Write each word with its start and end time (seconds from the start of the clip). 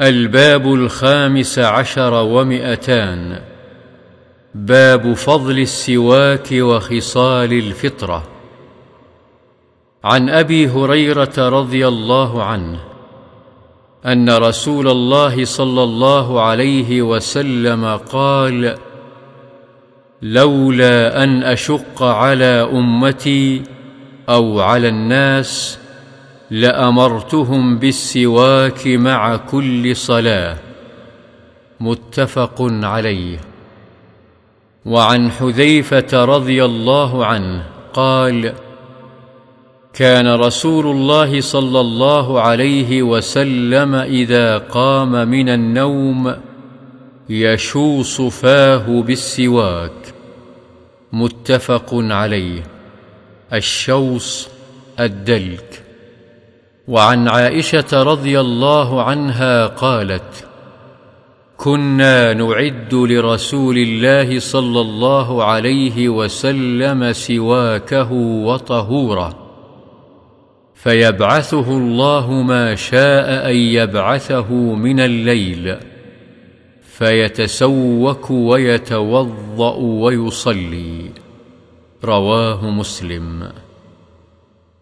الباب 0.00 0.74
الخامس 0.74 1.58
عشر 1.58 2.14
ومئتان. 2.14 3.40
باب 4.54 5.12
فضل 5.12 5.58
السواك 5.58 6.48
وخصال 6.52 7.52
الفطرة. 7.52 8.22
عن 10.04 10.28
أبي 10.28 10.68
هريرة 10.68 11.32
رضي 11.38 11.88
الله 11.88 12.42
عنه 12.42 12.80
أن 14.06 14.30
رسول 14.30 14.88
الله 14.88 15.44
صلى 15.44 15.82
الله 15.82 16.42
عليه 16.42 17.02
وسلم 17.02 17.96
قال 17.96 18.76
لولا 20.22 21.24
أن 21.24 21.42
أشق 21.42 22.02
على 22.02 22.68
أمتي 22.72 23.62
أو 24.28 24.60
على 24.60 24.88
الناس 24.88 25.78
لأمرتهم 26.52 27.78
بالسواك 27.78 28.86
مع 28.86 29.36
كل 29.36 29.96
صلاة 29.96 30.56
متفق 31.80 32.56
عليه. 32.60 33.38
وعن 34.84 35.30
حذيفة 35.30 36.24
رضي 36.24 36.64
الله 36.64 37.26
عنه 37.26 37.66
قال 37.94 38.52
كان 39.92 40.34
رسول 40.34 40.86
الله 40.86 41.40
صلى 41.40 41.80
الله 41.80 42.40
عليه 42.40 43.02
وسلم 43.02 43.94
إذا 43.94 44.58
قام 44.58 45.28
من 45.28 45.48
النوم 45.48 46.34
يشوص 47.28 48.20
فاه 48.20 49.02
بالسواك 49.02 50.14
متفق 51.12 51.88
عليه. 51.92 52.62
الشوص 53.52 54.48
الدلك. 55.00 55.81
وعن 56.88 57.28
عائشة 57.28 58.02
رضي 58.02 58.40
الله 58.40 59.02
عنها 59.02 59.66
قالت 59.66 60.46
كنا 61.56 62.34
نعد 62.34 62.94
لرسول 62.94 63.78
الله 63.78 64.38
صلى 64.38 64.80
الله 64.80 65.44
عليه 65.44 66.08
وسلم 66.08 67.12
سواكه 67.12 68.12
وطهوره 68.12 69.38
فيبعثه 70.74 71.70
الله 71.78 72.30
ما 72.30 72.74
شاء 72.74 73.50
أن 73.50 73.56
يبعثه 73.56 74.52
من 74.54 75.00
الليل 75.00 75.76
فيتسوك 76.82 78.30
ويتوضأ 78.30 79.76
ويصلي. 79.76 81.10
رواه 82.04 82.70
مسلم. 82.70 83.48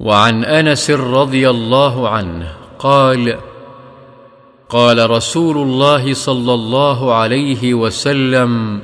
وعن 0.00 0.44
أنس 0.44 0.90
رضي 0.90 1.50
الله 1.50 2.08
عنه 2.08 2.52
قال 2.78 3.38
قال 4.68 5.10
رسول 5.10 5.56
الله 5.56 6.14
صلى 6.14 6.54
الله 6.54 7.14
عليه 7.14 7.74
وسلم 7.74 8.80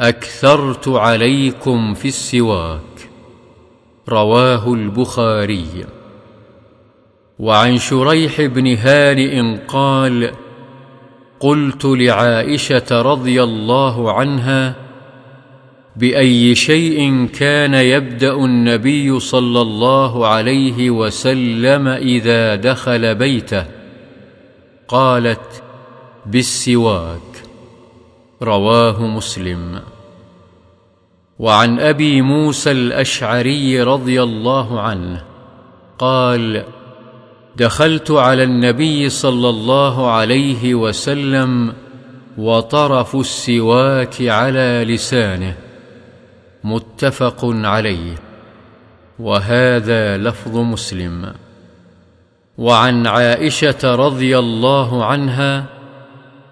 أكثرت 0.00 0.88
عليكم 0.88 1.94
في 1.94 2.08
السواك. 2.08 3.10
رواه 4.08 4.74
البخاري. 4.74 5.86
وعن 7.38 7.78
شريح 7.78 8.40
بن 8.40 8.76
هانئ 8.76 9.56
قال 9.68 10.30
قلت 11.40 11.84
لعائشة 11.84 13.02
رضي 13.02 13.42
الله 13.42 14.12
عنها 14.12 14.87
بأي 15.98 16.54
شيء 16.54 17.26
كان 17.26 17.74
يبدأ 17.74 18.34
النبي 18.34 19.20
صلى 19.20 19.60
الله 19.60 20.26
عليه 20.26 20.90
وسلم 20.90 21.88
إذا 21.88 22.54
دخل 22.54 23.14
بيته. 23.14 23.64
قالت 24.88 25.62
بالسواك. 26.26 27.42
رواه 28.42 29.06
مسلم. 29.06 29.80
وعن 31.38 31.80
أبي 31.80 32.22
موسى 32.22 32.70
الأشعري 32.70 33.82
رضي 33.82 34.22
الله 34.22 34.80
عنه 34.80 35.24
قال 35.98 36.64
دخلت 37.56 38.10
على 38.10 38.42
النبي 38.42 39.08
صلى 39.08 39.48
الله 39.48 40.10
عليه 40.10 40.74
وسلم 40.74 41.72
وطرف 42.38 43.16
السواك 43.16 44.22
على 44.22 44.84
لسانه. 44.88 45.67
متفق 46.74 47.44
عليه. 47.44 48.14
وهذا 49.18 50.16
لفظ 50.16 50.56
مسلم. 50.56 51.32
وعن 52.58 53.06
عائشة 53.06 53.94
رضي 53.94 54.38
الله 54.38 55.04
عنها 55.04 55.64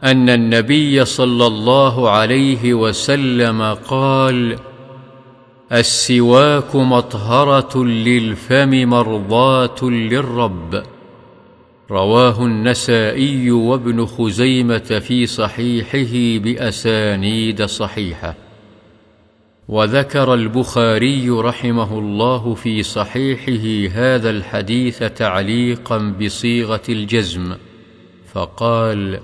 أن 0.04 0.30
النبي 0.30 1.04
صلى 1.04 1.46
الله 1.46 2.10
عليه 2.10 2.74
وسلم 2.74 3.62
قال 3.88 4.56
السواك 5.72 6.76
مطهرة 6.76 7.84
للفم 7.84 8.70
مرضاة 8.70 9.82
للرب. 9.82 10.82
رواه 11.90 12.42
النسائي 12.44 13.50
وابن 13.50 14.06
خزيمة 14.06 14.78
في 14.78 15.26
صحيحه 15.26 16.44
بأسانيد 16.44 17.64
صحيحة. 17.64 18.45
وذكر 19.68 20.34
البخاري 20.34 21.30
رحمه 21.30 21.98
الله 21.98 22.54
في 22.54 22.82
صحيحه 22.82 23.94
هذا 23.94 24.30
الحديث 24.30 24.98
تعليقا 24.98 25.98
بصيغة 25.98 26.82
الجزم 26.88 27.54
فقال 28.32 29.20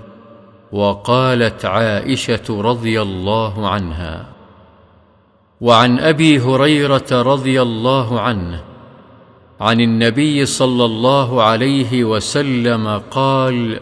وقالت 0.71 1.65
عائشة 1.65 2.61
رضي 2.61 3.01
الله 3.01 3.69
عنها 3.69 4.25
وعن 5.61 5.99
أبي 5.99 6.39
هريرة 6.39 7.07
رضي 7.11 7.61
الله 7.61 8.19
عنه 8.19 8.63
عن 9.59 9.81
النبي 9.81 10.45
صلى 10.45 10.85
الله 10.85 11.43
عليه 11.43 12.03
وسلم 12.03 13.01
قال 13.11 13.79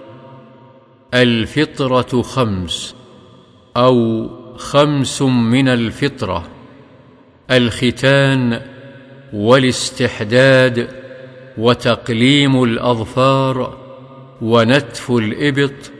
الفطرة 1.14 2.22
خمس 2.22 2.96
أو 3.78 4.28
خمس 4.62 5.22
من 5.22 5.68
الفطرة 5.68 6.48
الختان 7.52 8.62
والاستحداد 9.34 10.88
وتقليم 11.58 12.64
الأظفار 12.64 13.78
ونتف 14.42 15.12
الإبط 15.12 15.92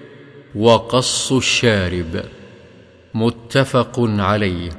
وقص 0.56 1.32
الشارب. 1.32 2.22
متفق 3.14 4.00
عليه. 4.00 4.70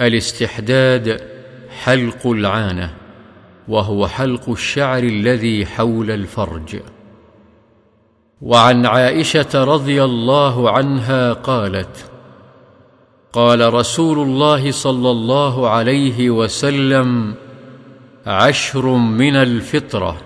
الاستحداد 0.00 1.20
حلق 1.82 2.26
العانة 2.26 2.94
وهو 3.68 4.06
حلق 4.06 4.50
الشعر 4.50 5.02
الذي 5.02 5.66
حول 5.66 6.10
الفرج. 6.10 6.80
وعن 8.42 8.86
عائشة 8.86 9.64
رضي 9.64 10.04
الله 10.04 10.70
عنها 10.70 11.32
قالت 11.32 12.15
قال 13.36 13.74
رسول 13.74 14.18
الله 14.18 14.70
صلى 14.70 15.10
الله 15.10 15.68
عليه 15.68 16.30
وسلم 16.30 17.34
عشر 18.26 18.86
من 18.96 19.36
الفطرة 19.36 20.16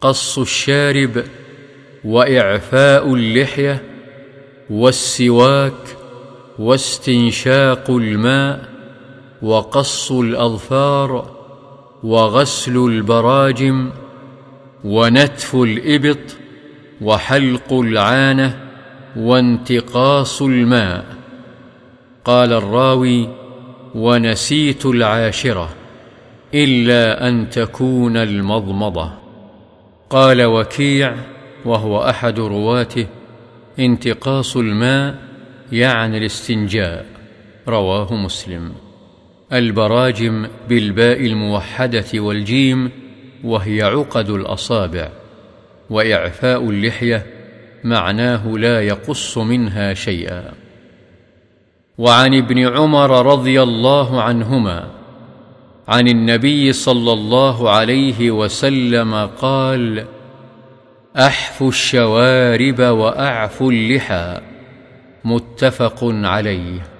قص 0.00 0.38
الشارب 0.38 1.24
وإعفاء 2.04 3.14
اللحية 3.14 3.82
والسواك 4.70 5.96
واستنشاق 6.58 7.90
الماء 7.90 8.68
وقص 9.42 10.12
الأظفار 10.12 11.30
وغسل 12.02 12.76
البراجم 12.76 13.90
ونتف 14.84 15.54
الإبط 15.54 16.36
وحلق 17.00 17.72
العانة 17.72 18.60
وانتقاص 19.16 20.42
الماء 20.42 21.16
قال 22.26 22.52
الراوي 22.52 23.28
ونسيت 23.94 24.86
العاشرة 24.86 25.68
إلا 26.54 27.28
أن 27.28 27.50
تكون 27.50 28.16
المضمضة. 28.16 29.12
قال 30.10 30.44
وكيع 30.44 31.14
وهو 31.64 31.98
أحد 32.02 32.38
رواته 32.38 33.06
انتقاص 33.78 34.56
الماء 34.56 35.14
يعني 35.72 36.18
الاستنجاء. 36.18 37.06
رواه 37.68 38.14
مسلم. 38.14 38.72
البراجم 39.52 40.46
بالباء 40.68 41.26
الموحدة 41.26 42.06
والجيم 42.14 42.90
وهي 43.44 43.82
عقد 43.82 44.30
الأصابع 44.30 45.08
وإعفاء 45.90 46.70
اللحية 46.70 47.26
معناه 47.84 48.48
لا 48.48 48.80
يقص 48.80 49.38
منها 49.38 49.94
شيئا. 49.94 50.65
وعن 51.98 52.34
ابن 52.34 52.58
عمر 52.76 53.26
رضي 53.26 53.62
الله 53.62 54.22
عنهما 54.22 54.90
عن 55.88 56.08
النبي 56.08 56.72
صلى 56.72 57.12
الله 57.12 57.70
عليه 57.70 58.30
وسلم 58.30 59.14
قال 59.40 60.06
احفو 61.16 61.68
الشوارب 61.68 62.80
واعفو 62.80 63.70
اللحى 63.70 64.40
متفق 65.24 65.98
عليه. 66.02 66.95